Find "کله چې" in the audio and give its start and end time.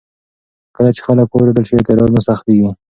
0.75-1.01